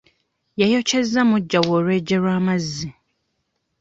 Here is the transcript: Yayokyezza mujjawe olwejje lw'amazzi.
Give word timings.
Yayokyezza 0.59 1.21
mujjawe 1.29 1.71
olwejje 1.77 2.15
lw'amazzi. 2.23 2.89